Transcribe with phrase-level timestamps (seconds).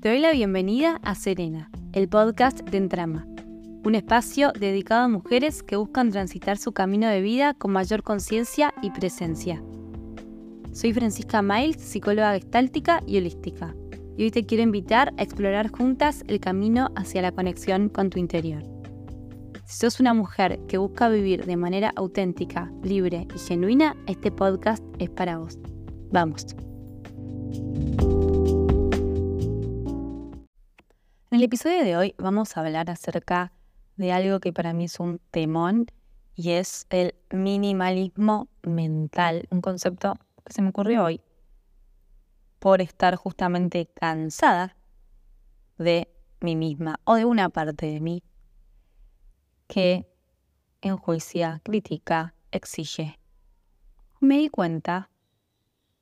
[0.00, 3.26] Te doy la bienvenida a Serena, el podcast de Entrama,
[3.84, 8.72] un espacio dedicado a mujeres que buscan transitar su camino de vida con mayor conciencia
[8.80, 9.62] y presencia.
[10.72, 13.74] Soy Francisca Miles, psicóloga gestáltica y holística,
[14.16, 18.18] y hoy te quiero invitar a explorar juntas el camino hacia la conexión con tu
[18.18, 18.62] interior.
[19.66, 24.82] Si sos una mujer que busca vivir de manera auténtica, libre y genuina, este podcast
[24.98, 25.58] es para vos.
[26.10, 26.46] Vamos.
[31.40, 33.50] El episodio de hoy vamos a hablar acerca
[33.96, 35.86] de algo que para mí es un temón
[36.36, 41.22] y es el minimalismo mental, un concepto que se me ocurrió hoy
[42.58, 44.76] por estar justamente cansada
[45.78, 48.22] de mí misma o de una parte de mí
[49.66, 50.06] que
[50.82, 53.18] enjuicia, critica, exige.
[54.20, 55.08] Me di cuenta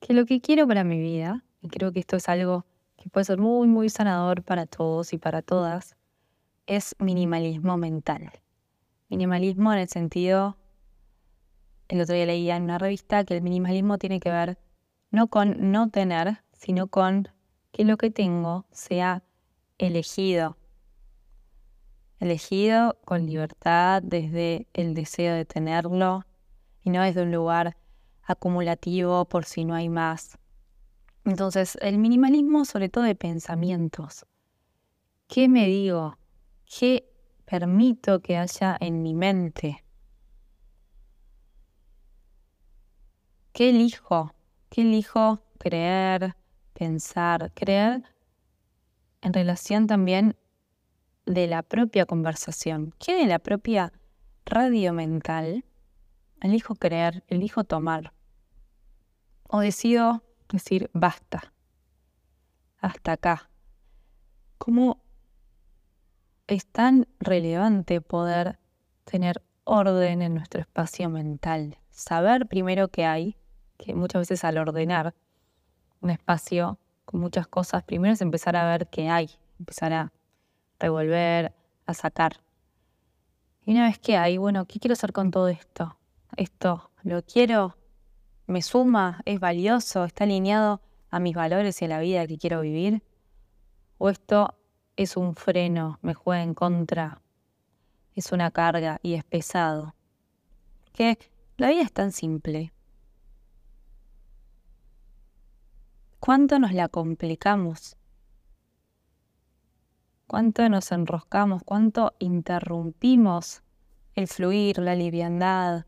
[0.00, 2.66] que lo que quiero para mi vida, y creo que esto es algo
[2.98, 5.96] que puede ser muy, muy sanador para todos y para todas,
[6.66, 8.30] es minimalismo mental.
[9.08, 10.58] Minimalismo en el sentido,
[11.88, 14.58] el otro día leía en una revista que el minimalismo tiene que ver
[15.10, 17.28] no con no tener, sino con
[17.72, 19.22] que lo que tengo sea
[19.78, 20.56] elegido.
[22.20, 26.26] Elegido con libertad desde el deseo de tenerlo
[26.82, 27.76] y no desde un lugar
[28.24, 30.36] acumulativo por si no hay más.
[31.28, 34.24] Entonces, el minimalismo sobre todo de pensamientos.
[35.26, 36.16] ¿Qué me digo?
[36.64, 37.06] ¿Qué
[37.44, 39.84] permito que haya en mi mente?
[43.52, 44.32] ¿Qué elijo?
[44.70, 46.34] ¿Qué elijo creer,
[46.72, 48.04] pensar, creer
[49.20, 50.34] en relación también
[51.26, 52.94] de la propia conversación?
[52.98, 53.92] ¿Qué de la propia
[54.46, 55.66] radio mental
[56.40, 58.14] elijo creer, elijo tomar?
[59.50, 60.22] O decido
[60.56, 61.52] decir basta,
[62.80, 63.50] hasta acá.
[64.58, 65.02] ¿Cómo
[66.46, 68.58] es tan relevante poder
[69.04, 71.78] tener orden en nuestro espacio mental?
[71.90, 73.36] Saber primero qué hay,
[73.76, 75.14] que muchas veces al ordenar
[76.00, 80.12] un espacio con muchas cosas, primero es empezar a ver qué hay, empezar a
[80.78, 81.54] revolver,
[81.86, 82.40] a sacar.
[83.64, 85.96] Y una vez que hay, bueno, ¿qué quiero hacer con todo esto?
[86.36, 87.77] Esto, ¿lo quiero?
[88.48, 92.62] Me suma, es valioso, está alineado a mis valores y a la vida que quiero
[92.62, 93.02] vivir?
[93.98, 94.58] ¿O esto
[94.96, 97.20] es un freno, me juega en contra,
[98.14, 99.94] es una carga y es pesado?
[100.92, 101.18] Que
[101.58, 102.72] la vida es tan simple.
[106.18, 107.96] ¿Cuánto nos la complicamos?
[110.26, 111.62] ¿Cuánto nos enroscamos?
[111.64, 113.62] ¿Cuánto interrumpimos
[114.14, 115.84] el fluir, la liviandad,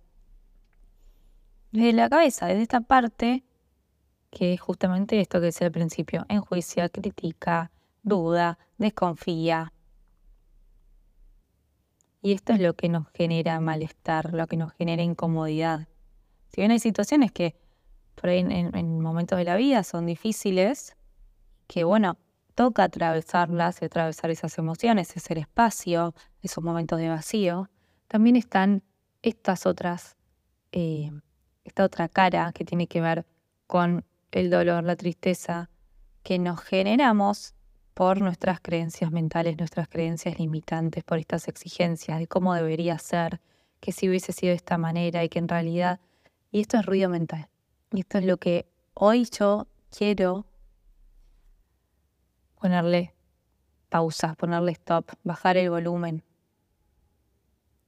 [1.72, 3.44] desde la cabeza, desde esta parte,
[4.31, 7.70] que es justamente esto que decía al principio, enjuicia, critica,
[8.03, 9.72] duda, desconfía.
[12.22, 15.88] Y esto es lo que nos genera malestar, lo que nos genera incomodidad.
[16.48, 17.56] Si bien hay situaciones que
[18.14, 20.97] por ahí en, momentos de la vida son difíciles,
[21.66, 22.19] que bueno,
[22.54, 27.70] toca atravesarlas y atravesar esas emociones, ese espacio, esos momentos de vacío,
[28.09, 28.82] también están
[29.22, 30.16] estas otras
[30.72, 31.10] eh,
[31.65, 33.26] esta otra cara que tiene que ver
[33.66, 35.71] con el dolor, la tristeza
[36.22, 37.54] que nos generamos
[37.94, 43.41] por nuestras creencias mentales, nuestras creencias limitantes, por estas exigencias de cómo debería ser,
[43.81, 46.00] que si hubiese sido de esta manera y que en realidad,
[46.50, 47.48] y esto es ruido mental,
[47.92, 50.47] y esto es lo que hoy yo quiero
[52.60, 53.15] ponerle
[53.88, 56.22] pausa, ponerle stop, bajar el volumen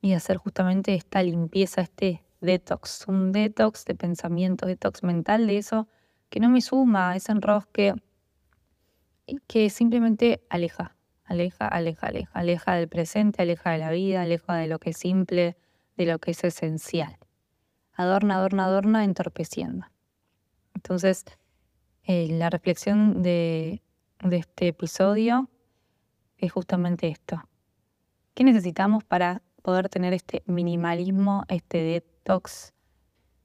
[0.00, 5.88] y hacer justamente esta limpieza, este detox, un detox de pensamiento, detox mental de eso
[6.28, 7.94] que no me suma, ese enrosque
[9.46, 14.66] que simplemente aleja, aleja, aleja, aleja, aleja del presente, aleja de la vida, aleja de
[14.66, 15.56] lo que es simple,
[15.96, 17.18] de lo que es esencial.
[17.94, 19.86] Adorna, adorna, adorna, entorpeciendo.
[20.74, 21.24] Entonces,
[22.04, 23.82] eh, la reflexión de,
[24.22, 25.48] de este episodio
[26.38, 27.42] es justamente esto.
[28.34, 32.11] ¿Qué necesitamos para poder tener este minimalismo, este detox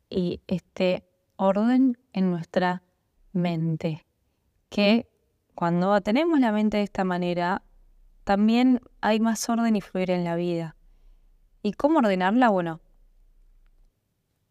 [0.09, 1.03] y este
[1.35, 2.83] orden en nuestra
[3.33, 4.05] mente.
[4.69, 5.09] Que
[5.55, 7.63] cuando tenemos la mente de esta manera,
[8.23, 10.75] también hay más orden y fluir en la vida.
[11.63, 12.49] ¿Y cómo ordenarla?
[12.49, 12.81] Bueno,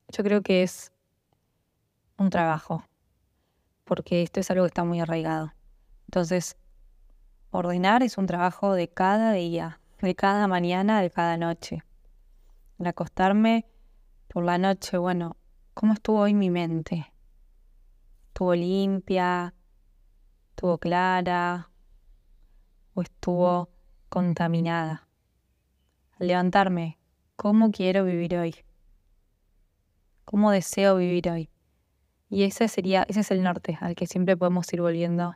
[0.08, 0.92] yo creo que es
[2.18, 2.84] un trabajo,
[3.84, 5.52] porque esto es algo que está muy arraigado.
[6.08, 6.56] Entonces,
[7.50, 11.82] ordenar es un trabajo de cada día, de cada mañana, de cada noche.
[12.78, 13.66] Al acostarme
[14.36, 15.38] por la noche, bueno,
[15.72, 17.10] ¿cómo estuvo hoy mi mente?
[18.26, 19.54] ¿Estuvo limpia?
[20.50, 21.70] ¿Estuvo clara?
[22.92, 23.70] o estuvo
[24.10, 25.08] contaminada.
[26.20, 26.98] Al levantarme,
[27.36, 28.54] ¿cómo quiero vivir hoy?
[30.26, 31.48] ¿Cómo deseo vivir hoy?
[32.28, 35.34] Y ese sería, ese es el norte al que siempre podemos ir volviendo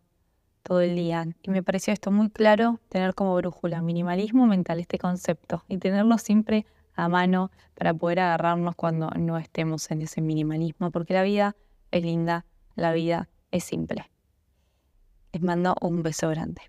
[0.63, 1.27] todo el día.
[1.43, 6.19] Y me pareció esto muy claro tener como brújula minimalismo mental, este concepto, y tenerlo
[6.19, 6.67] siempre
[7.05, 11.57] a mano para poder agarrarnos cuando no estemos en ese minimalismo, porque la vida
[11.91, 12.45] es linda,
[12.75, 14.11] la vida es simple.
[15.33, 16.63] Les mando un beso grande.